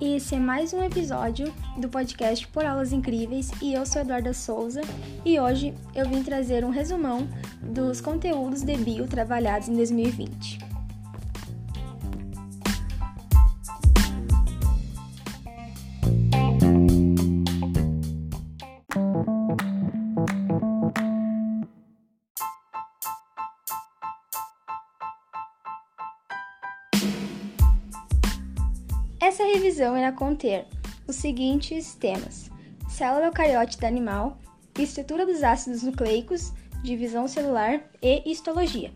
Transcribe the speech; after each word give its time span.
Esse 0.00 0.36
é 0.36 0.38
mais 0.38 0.72
um 0.72 0.82
episódio 0.82 1.52
do 1.76 1.88
podcast 1.88 2.46
Por 2.48 2.64
Aulas 2.64 2.92
Incríveis 2.92 3.50
e 3.60 3.74
eu 3.74 3.84
sou 3.84 4.02
Eduarda 4.02 4.32
Souza 4.32 4.80
e 5.24 5.40
hoje 5.40 5.74
eu 5.94 6.08
vim 6.08 6.22
trazer 6.22 6.64
um 6.64 6.70
resumão 6.70 7.28
dos 7.60 8.00
conteúdos 8.00 8.62
de 8.62 8.76
bio 8.76 9.06
trabalhados 9.06 9.68
em 9.68 9.74
2020. 9.74 10.63
Revisão 29.74 29.98
irá 29.98 30.12
conter 30.12 30.68
os 31.04 31.16
seguintes 31.16 31.96
temas: 31.96 32.48
célula 32.88 33.26
eucariótica 33.26 33.88
animal, 33.88 34.38
estrutura 34.78 35.26
dos 35.26 35.42
ácidos 35.42 35.82
nucleicos, 35.82 36.52
divisão 36.80 37.26
celular 37.26 37.82
e 38.00 38.22
histologia. 38.30 38.92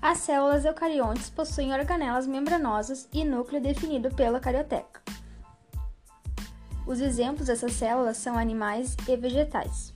As 0.00 0.18
células 0.18 0.64
eucariontes 0.64 1.30
possuem 1.30 1.72
organelas 1.72 2.26
membranosas 2.26 3.08
e 3.12 3.24
núcleo 3.24 3.62
definido 3.62 4.12
pela 4.12 4.40
carioteca. 4.40 5.00
Os 6.84 7.00
exemplos 7.00 7.46
dessas 7.46 7.74
células 7.74 8.16
são 8.16 8.36
animais 8.36 8.96
e 9.08 9.16
vegetais. 9.16 9.94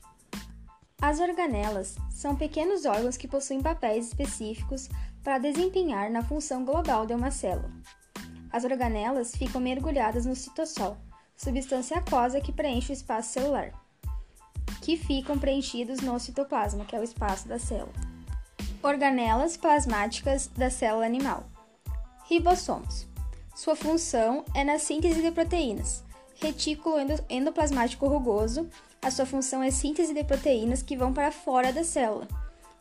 As 1.03 1.19
organelas 1.19 1.97
são 2.13 2.37
pequenos 2.37 2.85
órgãos 2.85 3.17
que 3.17 3.27
possuem 3.27 3.61
papéis 3.61 4.07
específicos 4.07 4.89
para 5.25 5.39
desempenhar 5.39 6.09
na 6.09 6.23
função 6.23 6.65
global 6.65 7.05
de 7.05 7.15
uma 7.15 7.33
célula. 7.33 7.73
As 8.57 8.65
organelas 8.65 9.37
ficam 9.37 9.61
mergulhadas 9.61 10.25
no 10.25 10.35
citossol, 10.35 10.97
substância 11.37 11.99
aquosa 11.99 12.41
que 12.41 12.51
preenche 12.51 12.91
o 12.91 12.95
espaço 12.95 13.35
celular, 13.35 13.71
que 14.81 14.97
ficam 14.97 15.39
preenchidos 15.39 16.01
no 16.01 16.19
citoplasma, 16.19 16.87
que 16.87 16.97
é 16.97 16.99
o 16.99 17.05
espaço 17.05 17.47
da 17.47 17.59
célula. 17.59 17.93
Organelas 18.83 19.59
plasmáticas 19.59 20.47
da 20.47 20.71
célula 20.71 21.05
animal. 21.05 21.45
Ribossomos. 22.25 23.07
Sua 23.55 23.77
função 23.77 24.43
é 24.55 24.65
na 24.65 24.79
síntese 24.79 25.21
de 25.21 25.31
proteínas. 25.33 26.03
Retículo 26.37 26.97
endoplasmático 27.29 28.09
rugoso. 28.09 28.71
A 29.03 29.11
sua 29.11 29.27
função 29.27 29.63
é 29.63 29.71
síntese 29.71 30.15
de 30.15 30.25
proteínas 30.25 30.83
que 30.83 30.97
vão 30.97 31.13
para 31.13 31.31
fora 31.31 31.75
da 31.75 31.85
célula. 31.85 32.27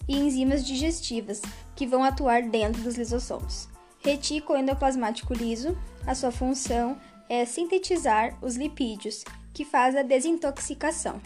E 0.07 0.15
enzimas 0.17 0.65
digestivas, 0.65 1.41
que 1.75 1.85
vão 1.85 2.01
atuar 2.01 2.43
dentro 2.43 2.81
dos 2.81 2.95
lisossomos. 2.95 3.74
Retículo 4.05 4.59
endoplasmático 4.59 5.33
liso, 5.33 5.75
a 6.05 6.13
sua 6.13 6.31
função 6.31 6.95
é 7.27 7.43
sintetizar 7.43 8.37
os 8.39 8.55
lipídios, 8.55 9.23
que 9.51 9.65
faz 9.65 9.95
a 9.95 10.03
desintoxicação. 10.03 11.19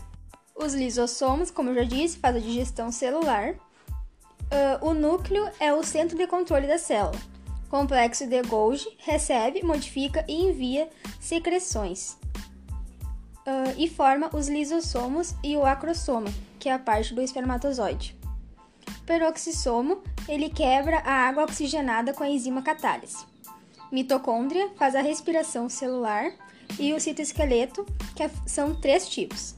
Os 0.55 0.73
lisossomos, 0.73 1.51
como 1.51 1.71
eu 1.71 1.75
já 1.75 1.83
disse, 1.83 2.17
faz 2.17 2.37
a 2.37 2.39
digestão 2.39 2.89
celular. 2.89 3.51
Uh, 3.51 4.87
o 4.87 4.93
núcleo 4.93 5.45
é 5.59 5.73
o 5.73 5.83
centro 5.83 6.17
de 6.17 6.25
controle 6.25 6.67
da 6.67 6.77
célula. 6.77 7.19
Complexo 7.69 8.25
de 8.25 8.41
Golgi 8.43 8.87
recebe, 8.99 9.61
modifica 9.61 10.23
e 10.25 10.41
envia 10.41 10.89
secreções. 11.19 12.17
Uh, 13.45 13.75
e 13.77 13.89
forma 13.89 14.29
os 14.33 14.47
lisossomos 14.47 15.35
e 15.43 15.57
o 15.57 15.65
acrosoma, 15.65 16.29
que 16.57 16.69
é 16.69 16.73
a 16.73 16.79
parte 16.79 17.13
do 17.13 17.21
espermatozoide. 17.21 18.18
Peroxissomo 19.05 20.03
ele 20.27 20.49
quebra 20.49 20.99
a 20.99 21.27
água 21.27 21.43
oxigenada 21.43 22.13
com 22.13 22.23
a 22.23 22.29
enzima 22.29 22.61
catálise. 22.61 23.25
Mitocôndria 23.91 24.69
faz 24.77 24.95
a 24.95 25.01
respiração 25.01 25.67
celular 25.67 26.31
e 26.77 26.93
o 26.93 26.99
citoesqueleto, 26.99 27.85
que 28.15 28.23
é, 28.23 28.29
são 28.45 28.75
três 28.75 29.09
tipos: 29.09 29.55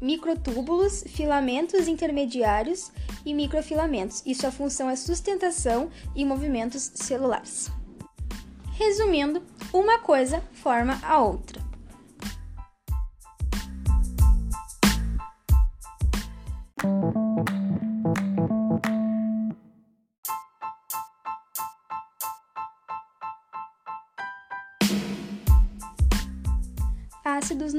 microtúbulos, 0.00 1.04
filamentos 1.08 1.88
intermediários 1.88 2.90
e 3.24 3.34
microfilamentos, 3.34 4.22
e 4.24 4.34
sua 4.34 4.50
função 4.50 4.88
é 4.88 4.96
sustentação 4.96 5.90
e 6.14 6.24
movimentos 6.24 6.92
celulares. 6.94 7.70
Resumindo, 8.72 9.42
uma 9.72 9.98
coisa 9.98 10.42
forma 10.52 10.98
a 11.02 11.18
outra. 11.18 11.66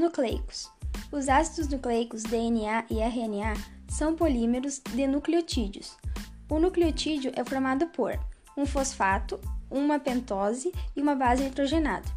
Nucleicos. 0.08 0.70
Os 1.12 1.28
ácidos 1.28 1.68
nucleicos 1.68 2.22
DNA 2.22 2.86
e 2.88 3.00
RNA 3.00 3.54
são 3.88 4.16
polímeros 4.16 4.80
de 4.94 5.06
nucleotídeos. 5.06 5.98
O 6.48 6.58
nucleotídeo 6.58 7.30
é 7.36 7.44
formado 7.44 7.86
por 7.88 8.18
um 8.56 8.64
fosfato, 8.64 9.38
uma 9.70 10.00
pentose 10.00 10.72
e 10.96 11.02
uma 11.02 11.14
base 11.14 11.44
nitrogenada. 11.44 12.08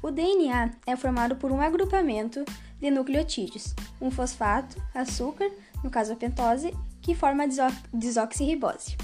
O 0.00 0.12
DNA 0.12 0.70
é 0.86 0.94
formado 0.94 1.34
por 1.34 1.50
um 1.50 1.60
agrupamento 1.60 2.44
de 2.78 2.92
nucleotídeos, 2.92 3.74
um 4.00 4.08
fosfato, 4.08 4.80
açúcar, 4.94 5.50
no 5.82 5.90
caso 5.90 6.12
a 6.12 6.16
pentose, 6.16 6.72
que 7.02 7.12
forma 7.12 7.42
a 7.44 7.46
desoxirribose, 7.92 8.96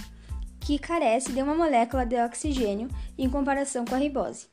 que 0.61 0.79
carece 0.79 1.33
de 1.33 1.43
uma 1.43 1.57
molécula 1.57 2.07
de 2.07 2.23
oxigênio 2.23 2.89
em 3.19 3.29
comparação 3.29 3.85
com 3.85 3.97
a 3.97 3.99
ribose 3.99 4.47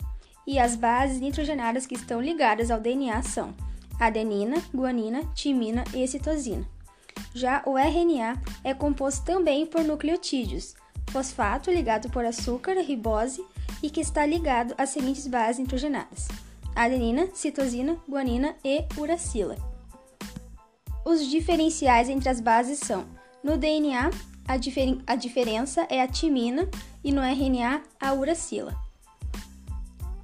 e 0.50 0.58
as 0.58 0.76
bases 0.76 1.22
nitrogenadas 1.22 1.86
que 1.86 1.94
estão 1.94 2.20
ligadas 2.20 2.72
ao 2.72 2.80
DNA 2.80 3.22
são 3.22 3.54
adenina, 4.00 4.56
guanina, 4.74 5.24
timina 5.36 5.84
e 5.94 6.08
citosina. 6.08 6.68
Já 7.36 7.62
o 7.68 7.78
RNA 7.78 8.42
é 8.64 8.74
composto 8.74 9.24
também 9.24 9.68
por 9.68 9.84
nucleotídeos, 9.84 10.74
fosfato 11.12 11.70
ligado 11.70 12.10
por 12.10 12.26
açúcar, 12.26 12.74
ribose 12.82 13.46
e 13.84 13.92
que 13.92 14.02
está 14.02 14.26
ligado 14.26 14.74
às 14.76 14.90
seguintes 14.90 15.28
bases 15.28 15.60
nitrogenadas: 15.60 16.28
adenina, 16.76 17.30
citosina, 17.36 18.00
guanina 18.10 18.56
e 18.66 18.88
uracila. 18.98 19.56
Os 21.06 21.28
diferenciais 21.28 22.10
entre 22.10 22.28
as 22.28 22.42
bases 22.42 22.80
são: 22.80 23.06
no 23.44 23.56
DNA, 23.56 24.10
a, 24.48 24.58
difer 24.58 24.98
a 25.06 25.16
diferença 25.16 25.86
é 25.92 26.02
a 26.02 26.08
timina 26.08 26.68
e 27.04 27.12
no 27.12 27.22
RNA, 27.22 27.84
a 28.02 28.14
uracila. 28.14 28.89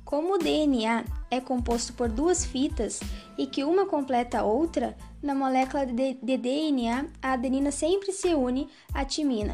Como 0.05 0.35
o 0.35 0.37
DNA 0.37 1.03
é 1.31 1.41
composto 1.41 1.91
por 1.93 2.07
duas 2.07 2.45
fitas 2.45 2.99
e 3.37 3.47
que 3.47 3.63
uma 3.63 3.87
completa 3.87 4.39
a 4.39 4.43
outra, 4.43 4.95
na 5.21 5.33
molécula 5.33 5.83
de, 5.85 6.13
DNA, 6.13 7.07
a 7.21 7.33
adenina 7.33 7.71
sempre 7.71 8.11
se 8.11 8.35
une 8.35 8.69
à 8.93 9.03
timina 9.03 9.53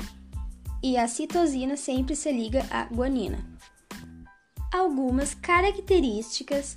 e 0.83 0.97
a 0.97 1.07
citosina 1.07 1.77
sempre 1.77 2.15
se 2.15 2.31
liga 2.31 2.65
à 2.69 2.83
guanina. 2.93 3.39
Algumas 4.73 5.33
características 5.33 6.75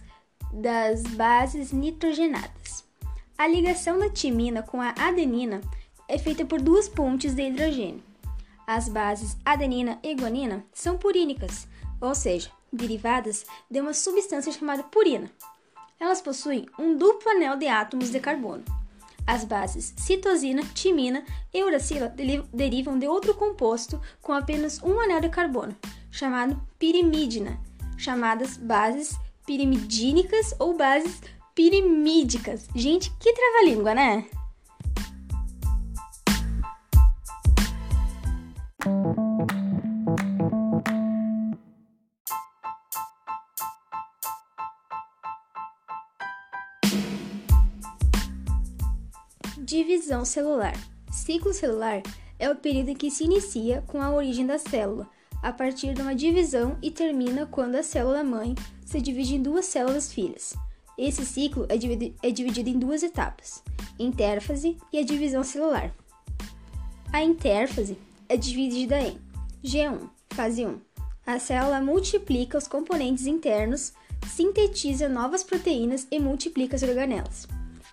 das 0.53 1.03
bases 1.03 1.73
nitrogenadas. 1.73 2.85
A 3.37 3.49
ligação 3.49 3.99
da 3.99 4.09
timina 4.09 4.63
com 4.63 4.81
a 4.81 4.95
adenina 4.97 5.61
é 6.09 6.19
feita 6.19 6.45
por 6.45 6.61
duas 6.61 6.89
pontes 6.89 7.35
de 7.35 7.49
hidrogênio. 7.49 8.03
As 8.67 8.89
bases 8.89 9.37
adenina 9.45 9.99
e 10.03 10.15
guanina 10.15 10.65
são 10.73 10.97
purínicas, 10.97 11.67
ou 12.01 12.15
seja, 12.15 12.51
derivadas 12.75 13.47
de 13.71 13.81
uma 13.81 13.95
substância 13.95 14.53
chamada 14.53 14.83
purina. 14.83 15.31
Elas 15.99 16.21
possuem 16.21 16.67
um 16.79 16.97
duplo 16.97 17.31
anel 17.31 17.57
de 17.57 17.67
átomos 17.67 18.11
de 18.11 18.21
carbono. 18.21 18.65
As 19.27 19.45
bases 19.45 19.95
citosina, 19.97 20.63
timina 20.75 21.25
e 21.53 21.63
uracila 21.65 22.15
derivam 22.53 22.99
de 22.99 23.09
outro 23.09 23.35
composto 23.35 24.01
com 24.21 24.33
apenas 24.33 24.83
um 24.83 25.01
anel 25.01 25.21
de 25.21 25.31
carbono, 25.31 25.75
chamado 26.11 26.61
pirimidina, 26.79 27.59
chamadas 27.97 28.59
bases 28.59 29.17
pirimidínicas 29.47 30.55
ou 30.59 30.77
bases 30.77 31.23
pirimídicas. 31.55 32.69
Gente, 32.75 33.11
que 33.19 33.33
trava-língua, 33.33 33.95
né? 33.95 34.27
Divisão 49.75 50.25
celular. 50.25 50.73
Ciclo 51.11 51.53
celular 51.53 52.01
é 52.39 52.49
o 52.49 52.55
período 52.55 52.95
que 52.95 53.11
se 53.11 53.25
inicia 53.25 53.83
com 53.89 54.01
a 54.01 54.15
origem 54.15 54.47
da 54.47 54.57
célula, 54.57 55.11
a 55.43 55.53
partir 55.53 55.95
de 55.95 56.01
uma 56.01 56.15
divisão 56.15 56.79
e 56.81 56.93
termina 56.93 57.45
quando 57.45 57.75
a 57.75 57.83
célula 57.83 58.23
mãe 58.23 58.55
se 58.87 59.01
divide 59.01 59.35
em 59.35 59.43
duas 59.43 59.65
células 59.65 60.13
filhas. 60.13 60.55
Esse 60.97 61.27
ciclo 61.27 61.67
é 61.69 61.77
dividido, 61.77 62.17
é 62.23 62.31
dividido 62.31 62.71
em 62.71 62.79
duas 62.79 63.03
etapas. 63.03 63.65
intérfase 63.99 64.77
e 64.93 64.99
a 65.01 65.03
divisão 65.03 65.43
celular. 65.43 65.93
A 67.13 67.25
intérfase 67.25 67.99
é 68.29 68.37
dividida 68.37 69.01
em 69.01 69.19
G1, 69.65 70.09
fase 70.31 70.65
1. 70.65 70.79
A 71.27 71.41
célula 71.41 71.81
multiplica 71.81 72.57
os 72.57 72.69
componentes 72.69 73.27
internos, 73.27 73.93
sintetiza 74.25 75.09
novas 75.09 75.43
proteínas 75.43 76.07
e 76.13 76.21
multiplica 76.21 76.77
as 76.77 76.85
organelas. 76.85 77.49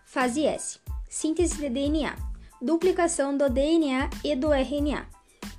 Fase 0.06 0.46
S. 0.46 0.81
Síntese 1.12 1.58
de 1.58 1.70
DNA. 1.70 2.16
Duplicação 2.62 3.38
do 3.38 3.50
DNA 3.50 4.10
e 4.24 4.34
do 4.34 4.54
RNA. 4.54 5.06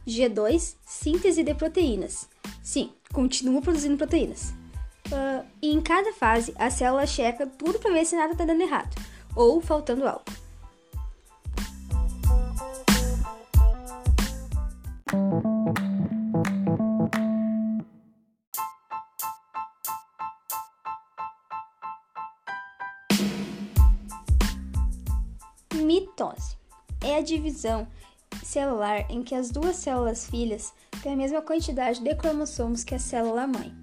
G2. 0.09 0.77
Síntese 0.83 1.43
de 1.43 1.55
proteínas. 1.55 2.27
Sim, 2.63 2.91
continua 3.13 3.61
produzindo 3.61 3.99
proteínas. 3.99 4.55
Uh, 5.09 5.45
e 5.61 5.71
em 5.71 5.83
cada 5.83 6.11
fase, 6.15 6.55
a 6.59 6.71
célula 6.71 7.07
checa 7.07 7.47
tudo 7.47 7.79
para 7.79 7.93
ver 7.93 8.07
se 8.07 8.17
nada 8.17 8.33
está 8.33 8.47
dando 8.47 8.63
errado 8.63 8.97
ou 9.37 9.61
faltando 9.61 10.09
algo. 10.09 10.25
Divisão 27.33 27.87
celular 28.43 29.11
em 29.11 29.23
que 29.23 29.35
as 29.35 29.51
duas 29.51 29.77
células 29.77 30.27
filhas 30.27 30.73
têm 31.03 31.15
a 31.15 31.17
mesma 31.17 31.43
quantidade 31.43 32.03
de 32.03 32.15
cromossomos 32.15 32.85
que 32.85 32.95
a 32.95 32.99
célula 32.99 33.47
mãe. 33.47 33.75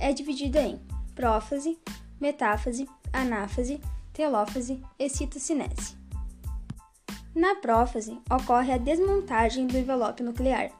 É 0.00 0.12
dividida 0.12 0.60
em 0.62 0.80
prófase, 1.14 1.78
metáfase, 2.20 2.88
anáfase, 3.12 3.80
telófase 4.12 4.82
e 4.98 5.08
citocinese. 5.08 5.96
Na 7.34 7.56
prófase, 7.56 8.18
ocorre 8.30 8.72
a 8.72 8.78
desmontagem 8.78 9.66
do 9.66 9.76
envelope 9.76 10.22
nuclear. 10.22 10.70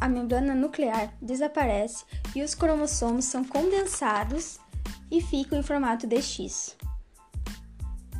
A 0.00 0.08
membrana 0.08 0.54
nuclear 0.54 1.12
desaparece 1.20 2.04
e 2.34 2.42
os 2.42 2.54
cromossomos 2.54 3.24
são 3.24 3.44
condensados 3.44 4.60
e 5.10 5.20
ficam 5.20 5.58
em 5.58 5.62
formato 5.62 6.06
de 6.06 6.22
X. 6.22 6.76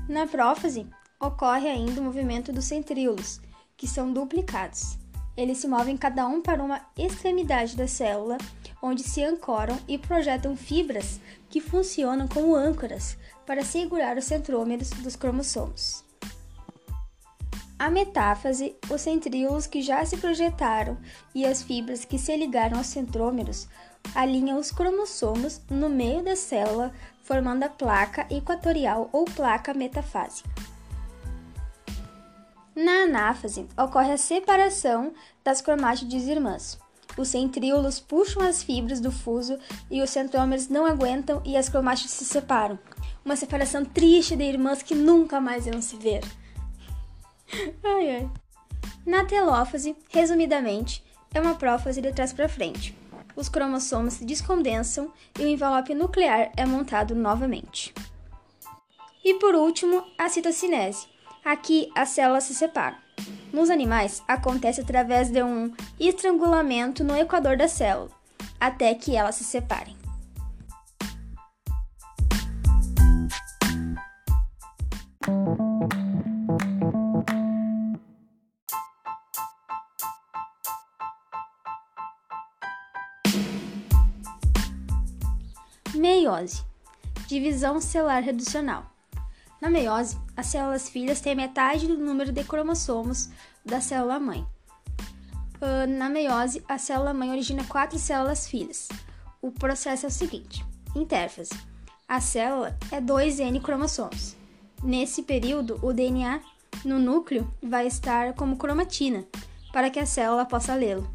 Na 0.09 0.27
prófase, 0.27 0.87
ocorre 1.21 1.69
ainda 1.69 2.01
o 2.01 2.05
movimento 2.05 2.53
dos 2.53 2.67
centríolos, 2.67 3.41
que 3.77 3.87
são 3.87 4.13
duplicados. 4.13 4.97
Eles 5.37 5.59
se 5.59 5.69
movem 5.69 5.97
cada 5.97 6.27
um 6.27 6.41
para 6.41 6.63
uma 6.63 6.81
extremidade 6.97 7.77
da 7.77 7.87
célula, 7.87 8.39
onde 8.83 9.03
se 9.03 9.23
ancoram 9.23 9.79
e 9.87 9.97
projetam 9.97 10.57
fibras 10.57 11.21
que 11.49 11.61
funcionam 11.61 12.27
como 12.29 12.55
âncoras 12.55 13.17
para 13.47 13.65
segurar 13.65 14.17
os 14.17 14.25
centrômeros 14.25 14.91
dos 14.91 15.17
cromossomos. 15.17 16.05
A 17.79 17.91
metáfase, 17.91 18.75
os 18.91 19.01
centríolos 19.01 19.69
que 19.69 19.81
já 19.81 20.05
se 20.05 20.17
projetaram 20.17 20.99
e 21.33 21.47
as 21.47 21.63
fibras 21.63 22.05
que 22.05 22.19
se 22.19 22.37
ligaram 22.37 22.79
aos 22.79 22.89
centrômeros 22.89 23.69
alinham 24.15 24.59
os 24.59 24.73
cromossomos 24.73 25.61
no 25.71 25.89
meio 25.89 26.23
da 26.25 26.35
célula, 26.35 26.93
formando 27.23 27.63
a 27.63 27.69
placa 27.69 28.27
equatorial 28.31 29.09
ou 29.13 29.25
placa 29.25 29.73
metafásica. 29.73 30.51
Na 32.81 33.03
anáfase, 33.03 33.67
ocorre 33.77 34.13
a 34.13 34.17
separação 34.17 35.13
das 35.43 35.61
cromátides 35.61 36.29
irmãs. 36.29 36.79
Os 37.17 37.27
centríolos 37.27 37.99
puxam 37.99 38.41
as 38.41 38.63
fibras 38.63 39.01
do 39.01 39.11
fuso 39.11 39.59
e 39.91 40.01
os 40.01 40.11
centrômeros 40.11 40.69
não 40.69 40.87
aguentam 40.87 41.43
e 41.45 41.57
as 41.57 41.69
cromátides 41.69 42.13
se 42.13 42.25
separam. 42.25 42.79
Uma 43.25 43.35
separação 43.35 43.85
triste 43.85 44.37
de 44.37 44.45
irmãs 44.45 44.81
que 44.81 44.95
nunca 44.95 45.41
mais 45.41 45.67
irão 45.67 45.83
se 45.83 45.97
ver. 45.97 46.23
ai, 47.83 48.11
ai. 48.11 48.31
Na 49.05 49.25
telófase, 49.25 49.97
resumidamente, 50.11 51.05
é 51.35 51.41
uma 51.41 51.57
prófase 51.57 52.01
de 52.01 52.13
trás 52.13 52.33
para 52.33 52.49
frente. 52.49 52.97
Os 53.35 53.49
cromossomos 53.49 54.15
se 54.15 54.25
descondensam 54.25 55.13
e 55.37 55.43
o 55.43 55.49
envelope 55.49 55.97
nuclear 55.97 56.53
é 56.57 56.65
montado 56.65 57.17
novamente. 57.17 57.93
E 59.25 59.35
por 59.35 59.57
último, 59.57 60.05
a 60.17 60.29
citocinese 60.29 61.18
Aqui 61.49 61.91
as 61.95 62.11
células 62.11 62.45
se 62.45 62.55
separam. 62.55 62.99
Nos 63.51 63.71
animais, 63.71 64.23
acontece 64.29 64.83
através 64.83 65.31
de 65.31 65.43
um 65.43 65.75
estrangulamento 65.99 67.03
no 67.03 67.17
equador 67.17 67.57
da 67.57 67.67
célula, 67.67 68.11
até 68.61 68.95
que 68.95 69.17
elas 69.17 69.37
se 69.37 69.45
separem. 69.45 69.97
Meiose 85.95 86.63
divisão 87.27 87.81
celular 87.81 88.23
reducional. 88.23 88.98
Na 89.61 89.69
meiose, 89.69 90.17
as 90.37 90.47
células 90.47 90.89
filhas 90.89 91.21
têm 91.21 91.35
metade 91.35 91.89
do 91.89 91.99
número 91.99 92.31
de 92.31 92.45
cromossomos 92.45 93.29
da 93.65 93.81
célula 93.81 94.21
mãe. 94.21 94.47
Uh, 95.61 95.87
na 95.89 96.09
meiose, 96.09 96.63
a 96.69 96.79
célula 96.79 97.13
mãe 97.13 97.31
origina 97.31 97.65
quatro 97.65 97.99
células 97.99 98.47
filhas. 98.47 98.89
O 99.43 99.51
processo 99.51 100.07
é 100.07 100.09
o 100.09 100.13
seguinte: 100.13 100.65
intérfase. 100.95 101.51
A 102.07 102.21
célula 102.21 102.77
é 102.93 103.01
2N 103.01 103.61
cromossomos. 103.61 104.37
Nesse 104.83 105.25
período, 105.25 105.79
o 105.83 105.93
DNA 105.93 106.41
no 106.85 107.01
núcleo 107.01 107.53
vai 107.61 107.89
estar 107.89 108.35
como 108.35 108.57
cromatina, 108.57 109.25
para 109.73 109.91
que 109.91 109.99
a 109.99 110.07
célula 110.07 110.47
possa 110.47 110.75
lê-lo. 110.75 111.11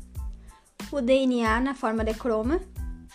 O 0.91 1.01
DNA 1.01 1.61
na 1.61 1.73
forma 1.73 2.03
de 2.03 2.13
croma 2.13 2.59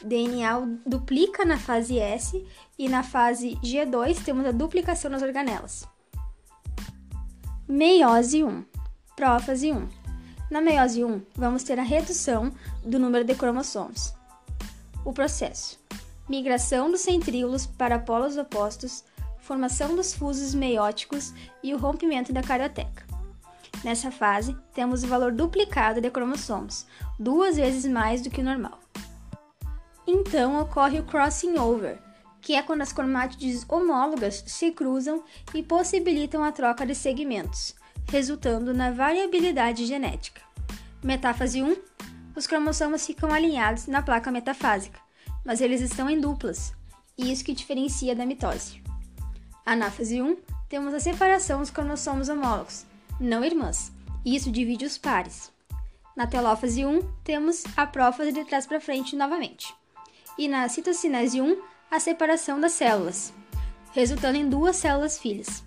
DNA 0.03 0.61
duplica 0.87 1.45
na 1.45 1.59
fase 1.59 1.99
S 1.99 2.47
e 2.79 2.89
na 2.89 3.03
fase 3.03 3.57
G2 3.63 4.23
temos 4.25 4.47
a 4.47 4.53
duplicação 4.53 5.11
nas 5.11 5.23
organelas. 5.23 5.87
Meiose 7.67 8.45
1, 8.45 8.65
prófase 9.17 9.73
1. 9.73 9.89
Na 10.51 10.61
meiose 10.61 11.05
1, 11.05 11.23
vamos 11.35 11.63
ter 11.63 11.79
a 11.79 11.83
redução 11.83 12.53
do 12.83 12.99
número 12.99 13.25
de 13.25 13.35
cromossomos. 13.35 14.15
O 15.05 15.13
processo: 15.13 15.79
migração 16.29 16.91
dos 16.91 17.03
centríolos 17.03 17.67
para 17.67 17.99
polos 17.99 18.37
opostos, 18.37 19.05
formação 19.41 19.95
dos 19.97 20.15
fusos 20.15 20.55
meióticos 20.55 21.35
e 21.63 21.75
o 21.75 21.79
rompimento 21.79 22.33
da 22.33 22.43
carioteca. 22.43 23.07
Nessa 23.85 24.11
fase, 24.11 24.57
temos 24.73 25.05
o 25.05 25.07
valor 25.07 25.33
duplicado 25.33 26.01
de 26.01 26.11
cromossomos, 26.11 26.87
duas 27.19 27.57
vezes 27.57 27.85
mais 27.85 28.23
do 28.23 28.31
que 28.31 28.41
o 28.41 28.45
normal. 28.45 28.79
Então 30.11 30.59
ocorre 30.59 30.99
o 30.99 31.05
crossing 31.05 31.59
over, 31.59 31.99
que 32.41 32.55
é 32.55 32.63
quando 32.63 32.81
as 32.81 32.95
cromátides 32.95 33.67
homólogas 33.69 34.43
se 34.47 34.71
cruzam 34.71 35.23
e 35.53 35.63
possibilitam 35.63 36.43
a 36.43 36.51
troca 36.51 36.87
de 36.87 36.95
segmentos, 36.95 37.75
resultando 38.09 38.73
na 38.73 38.91
variabilidade 38.91 39.85
genética. 39.85 40.41
Metáfase 41.05 41.63
1: 41.63 41.77
os 42.35 42.47
cromossomos 42.47 43.05
ficam 43.05 43.31
alinhados 43.31 43.87
na 43.87 44.01
placa 44.01 44.33
metafásica, 44.33 44.99
mas 45.45 45.61
eles 45.61 45.83
estão 45.83 46.09
em 46.09 46.19
duplas, 46.19 46.73
isso 47.19 47.45
que 47.45 47.53
diferencia 47.53 48.17
da 48.17 48.25
mitose. 48.25 48.83
Anáfase 49.67 50.23
1: 50.23 50.39
temos 50.71 50.95
a 50.95 51.01
separação 51.01 51.61
dos 51.61 51.69
cromossomos 51.69 52.31
homólogos, 52.31 52.87
não 53.21 53.45
irmãs, 53.45 53.93
e 54.25 54.35
isso 54.35 54.51
divide 54.51 54.87
os 54.87 54.97
pares. 54.97 55.53
Na 56.17 56.27
telófase 56.27 56.83
1, 56.83 57.03
temos 57.23 57.63
a 57.77 57.87
prófase 57.87 58.33
de 58.33 58.43
trás 58.47 58.67
para 58.67 58.81
frente 58.81 59.15
novamente 59.15 59.77
e 60.39 60.47
na 60.47 60.69
citocinese 60.69 61.41
1 61.41 61.61
a 61.91 61.99
separação 61.99 62.61
das 62.61 62.73
células, 62.73 63.35
resultando 63.93 64.39
em 64.39 64.49
duas 64.49 64.77
células 64.77 65.19
filhas. 65.19 65.65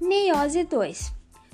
Meiose 0.00 0.64
2. 0.64 1.12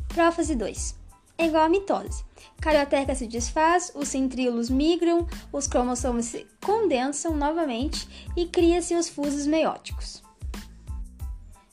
Prófase 0.09 0.55
2. 0.55 1.04
É 1.37 1.47
igual 1.47 1.65
a 1.65 1.69
mitose. 1.69 2.25
Carioteca 2.61 3.15
se 3.15 3.27
desfaz, 3.27 3.93
os 3.95 4.09
centríolos 4.09 4.71
migram, 4.71 5.27
os 5.53 5.67
cromossomos 5.67 6.27
se 6.27 6.47
condensam 6.65 7.37
novamente 7.37 8.09
e 8.37 8.47
cria-se 8.47 8.95
os 8.95 9.09
fusos 9.09 9.47
meióticos. 9.47 10.23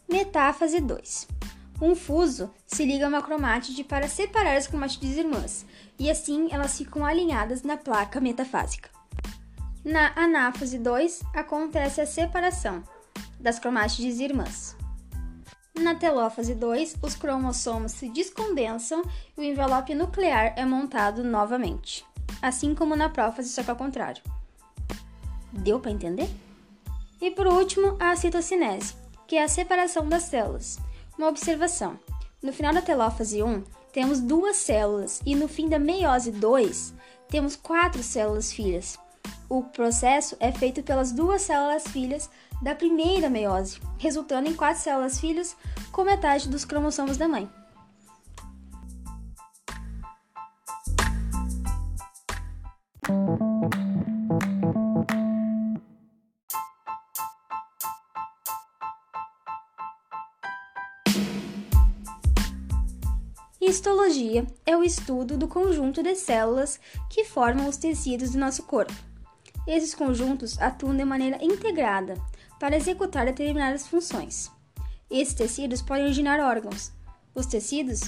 Metáfase 0.09 0.81
2. 0.81 1.27
Um 1.81 1.95
fuso 1.95 2.51
se 2.67 2.85
liga 2.85 3.05
a 3.05 3.09
uma 3.09 3.21
cromátide 3.21 3.83
para 3.83 4.07
separar 4.07 4.57
as 4.57 4.67
cromátides 4.67 5.17
irmãs, 5.17 5.65
e 5.97 6.11
assim 6.11 6.49
elas 6.51 6.77
ficam 6.77 7.05
alinhadas 7.05 7.63
na 7.63 7.77
placa 7.77 8.19
metafásica. 8.19 8.89
Na 9.83 10.11
anáfase 10.15 10.77
2 10.77 11.21
acontece 11.33 12.01
a 12.01 12.05
separação 12.05 12.83
das 13.39 13.57
cromátides 13.57 14.19
irmãs. 14.19 14.75
Na 15.73 15.95
telófase 15.95 16.53
2, 16.53 16.97
os 17.01 17.15
cromossomos 17.15 17.93
se 17.93 18.09
descondensam 18.09 19.01
e 19.37 19.41
o 19.41 19.43
envelope 19.43 19.95
nuclear 19.95 20.53
é 20.57 20.65
montado 20.65 21.23
novamente, 21.23 22.05
assim 22.41 22.75
como 22.75 22.95
na 22.95 23.09
prófase, 23.09 23.49
só 23.49 23.63
que 23.63 23.69
ao 23.69 23.75
contrário. 23.75 24.21
Deu 25.51 25.79
para 25.79 25.91
entender? 25.91 26.29
E 27.21 27.31
por 27.31 27.47
último, 27.47 27.95
a 27.99 28.15
citocinese, 28.15 28.95
que 29.27 29.35
é 29.35 29.43
a 29.43 29.47
separação 29.47 30.07
das 30.07 30.23
células. 30.23 30.77
Uma 31.17 31.29
observação: 31.29 31.99
no 32.41 32.51
final 32.51 32.73
da 32.73 32.81
telófase 32.81 33.41
1, 33.41 33.63
temos 33.93 34.19
duas 34.19 34.57
células 34.57 35.21
e 35.25 35.35
no 35.35 35.47
fim 35.47 35.69
da 35.69 35.79
meiose 35.79 36.31
2, 36.31 36.93
temos 37.29 37.55
quatro 37.55 38.03
células 38.03 38.51
filhas. 38.51 38.99
O 39.47 39.63
processo 39.63 40.35
é 40.39 40.51
feito 40.51 40.81
pelas 40.81 41.11
duas 41.11 41.41
células 41.41 41.85
filhas 41.87 42.29
da 42.61 42.75
primeira 42.75 43.29
meiose, 43.29 43.79
resultando 43.97 44.47
em 44.47 44.53
quatro 44.53 44.81
células 44.81 45.19
filhas 45.19 45.57
com 45.91 46.03
metade 46.03 46.47
dos 46.47 46.63
cromossomos 46.63 47.17
da 47.17 47.27
mãe. 47.27 47.49
Histologia 63.59 64.45
é 64.65 64.75
o 64.75 64.83
estudo 64.83 65.37
do 65.37 65.47
conjunto 65.47 66.03
de 66.03 66.15
células 66.15 66.79
que 67.09 67.23
formam 67.23 67.69
os 67.69 67.77
tecidos 67.77 68.31
do 68.31 68.37
nosso 68.37 68.63
corpo. 68.63 68.93
Esses 69.65 69.95
conjuntos 69.95 70.59
atuam 70.59 70.95
de 70.95 71.05
maneira 71.05 71.37
integrada 71.43 72.15
para 72.61 72.77
executar 72.77 73.25
determinadas 73.25 73.87
funções. 73.87 74.51
Esses 75.09 75.33
tecidos 75.33 75.81
podem 75.81 76.03
originar 76.03 76.39
órgãos. 76.39 76.91
Os 77.33 77.47
tecidos 77.47 78.01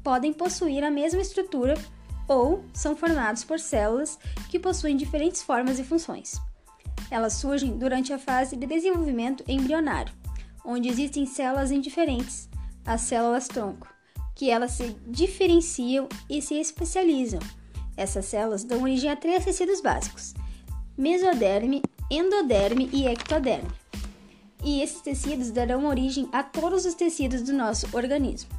podem 0.00 0.32
possuir 0.32 0.84
a 0.84 0.92
mesma 0.92 1.20
estrutura 1.20 1.74
ou 2.28 2.64
são 2.72 2.94
formados 2.94 3.42
por 3.42 3.58
células 3.58 4.16
que 4.48 4.60
possuem 4.60 4.96
diferentes 4.96 5.42
formas 5.42 5.80
e 5.80 5.84
funções. 5.84 6.40
Elas 7.10 7.32
surgem 7.32 7.76
durante 7.76 8.12
a 8.12 8.18
fase 8.18 8.54
de 8.54 8.64
desenvolvimento 8.64 9.42
embrionário, 9.48 10.14
onde 10.64 10.88
existem 10.88 11.26
células 11.26 11.72
indiferentes, 11.72 12.48
as 12.86 13.00
células-tronco, 13.00 13.88
que 14.36 14.50
elas 14.50 14.70
se 14.70 14.96
diferenciam 15.04 16.08
e 16.30 16.40
se 16.40 16.54
especializam. 16.54 17.40
Essas 17.96 18.26
células 18.26 18.62
dão 18.62 18.82
origem 18.82 19.10
a 19.10 19.16
três 19.16 19.44
tecidos 19.44 19.80
básicos: 19.80 20.32
mesoderme, 20.96 21.82
endoderme 22.16 22.88
e 22.92 23.06
ectoderme. 23.06 23.70
E 24.62 24.80
esses 24.80 25.00
tecidos 25.00 25.50
darão 25.50 25.86
origem 25.86 26.28
a 26.32 26.42
todos 26.42 26.84
os 26.84 26.94
tecidos 26.94 27.42
do 27.42 27.52
nosso 27.52 27.86
organismo. 27.94 28.50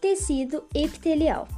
Tecido 0.00 0.64
epitelial 0.74 1.48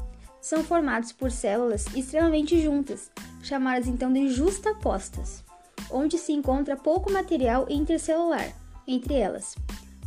são 0.41 0.63
formados 0.63 1.13
por 1.13 1.31
células 1.31 1.87
extremamente 1.95 2.61
juntas, 2.61 3.11
chamadas 3.43 3.87
então 3.87 4.13
de 4.13 4.29
justapostas, 4.29 5.43
onde 5.91 6.19
se 6.19 6.33
encontra 6.33 6.77
pouco 6.77 7.11
material 7.11 7.67
intercelular 7.71 8.55
entre 8.87 9.15
elas. 9.15 9.55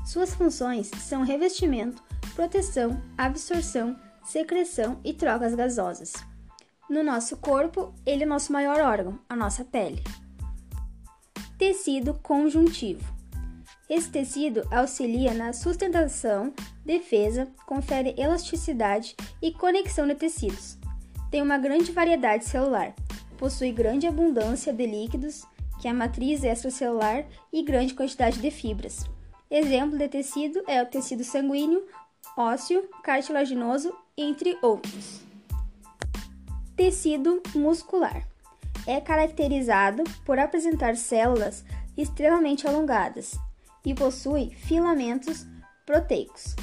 Suas 0.06 0.34
funções 0.34 0.90
são 1.00 1.24
revestimento, 1.24 2.02
proteção, 2.36 3.02
absorção, 3.18 3.96
secreção 4.24 5.00
e 5.04 5.14
trocas 5.14 5.56
gasosas. 5.56 6.14
No 6.90 7.04
nosso 7.04 7.38
corpo, 7.38 7.94
ele 8.06 8.24
é 8.24 8.26
o 8.26 8.30
nosso 8.30 8.54
maior 8.54 8.80
órgão, 8.80 9.20
a 9.28 9.36
nossa 9.36 9.66
pele. 9.66 10.02
Tecido 11.58 12.14
conjuntivo. 12.14 13.04
Esse 13.90 14.12
tecido 14.12 14.62
auxilia 14.70 15.34
na 15.34 15.54
sustentação, 15.54 16.54
defesa, 16.86 17.48
confere 17.66 18.14
elasticidade 18.16 19.16
e 19.42 19.52
conexão 19.52 20.06
de 20.06 20.14
tecidos. 20.14 20.78
Tem 21.32 21.42
uma 21.42 21.58
grande 21.58 21.92
variedade 21.92 22.46
celular, 22.46 22.94
possui 23.40 23.72
grande 23.72 24.06
abundância 24.06 24.72
de 24.72 24.86
líquidos, 24.86 25.46
que 25.82 25.88
é 25.88 25.92
a 25.92 25.96
matriz 25.96 26.44
extracelular, 26.44 27.26
e 27.52 27.64
grande 27.64 27.96
quantidade 27.96 28.40
de 28.40 28.52
fibras. 28.52 29.04
Exemplo 29.50 29.98
de 29.98 30.08
tecido 30.08 30.62
é 30.68 30.84
o 30.84 30.86
tecido 30.86 31.24
sanguíneo, 31.24 31.84
ósseo, 32.38 32.88
cartilaginoso, 33.02 33.92
entre 34.16 34.56
outros. 34.62 35.22
Tecido 36.76 37.42
muscular 37.56 38.28
é 38.88 39.02
caracterizado 39.02 40.04
por 40.26 40.40
apresentar 40.40 40.96
células 40.96 41.64
extremamente 41.98 42.66
alongadas 42.66 43.38
e 43.86 43.94
possui 43.94 44.50
filamentos 44.52 45.46
proteicos. 45.86 46.56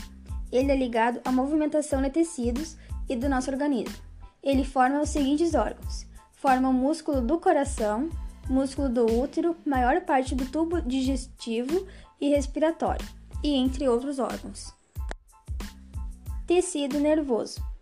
Ele 0.51 0.73
é 0.73 0.77
ligado 0.77 1.21
à 1.25 1.31
movimentação 1.31 2.01
de 2.01 2.11
tecidos 2.11 2.77
e 3.09 3.15
do 3.15 3.29
nosso 3.29 3.51
organismo. 3.51 3.95
Ele 4.43 4.65
forma 4.65 5.03
os 5.03 5.11
seguintes 5.11 5.55
órgãos: 5.55 6.07
forma 6.33 6.71
o 6.71 6.73
músculo 6.73 7.21
do 7.21 7.39
coração, 7.39 8.09
músculo 8.49 8.89
do 8.89 9.05
útero, 9.05 9.55
maior 9.67 10.01
parte 10.01 10.35
do 10.35 10.47
tubo 10.47 10.81
digestivo 10.81 11.87
e 12.21 12.31
respiratório, 12.31 13.07
e 13.43 13.55
entre 13.55 13.87
outros 13.89 14.19
órgãos. 14.19 14.73
Tecido 16.47 16.99
nervoso 16.99 17.74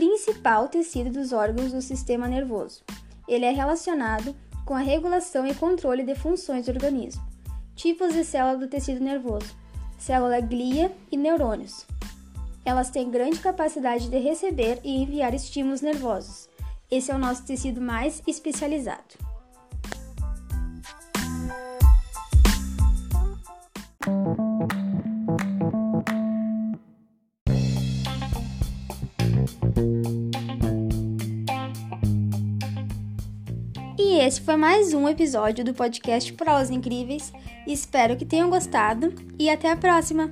principal 0.00 0.66
tecido 0.66 1.10
dos 1.10 1.30
órgãos 1.30 1.72
do 1.72 1.82
sistema 1.82 2.26
nervoso. 2.26 2.82
Ele 3.28 3.44
é 3.44 3.50
relacionado 3.50 4.34
com 4.64 4.72
a 4.72 4.78
regulação 4.78 5.46
e 5.46 5.54
controle 5.54 6.02
de 6.02 6.14
funções 6.14 6.64
do 6.64 6.72
organismo. 6.72 7.22
Tipos 7.76 8.14
de 8.14 8.24
célula 8.24 8.56
do 8.56 8.66
tecido 8.66 9.04
nervoso: 9.04 9.54
célula 9.98 10.40
glia 10.40 10.90
e 11.12 11.18
neurônios. 11.18 11.86
Elas 12.64 12.88
têm 12.88 13.10
grande 13.10 13.40
capacidade 13.40 14.08
de 14.08 14.18
receber 14.18 14.80
e 14.82 15.02
enviar 15.02 15.34
estímulos 15.34 15.82
nervosos. 15.82 16.48
Esse 16.90 17.10
é 17.10 17.14
o 17.14 17.18
nosso 17.18 17.44
tecido 17.44 17.78
mais 17.78 18.22
especializado. 18.26 19.29
Esse 34.30 34.40
foi 34.42 34.54
mais 34.54 34.94
um 34.94 35.08
episódio 35.08 35.64
do 35.64 35.74
podcast 35.74 36.32
Por 36.34 36.48
Aulas 36.48 36.70
Incríveis. 36.70 37.32
Espero 37.66 38.16
que 38.16 38.24
tenham 38.24 38.48
gostado 38.48 39.12
e 39.36 39.50
até 39.50 39.72
a 39.72 39.76
próxima! 39.76 40.30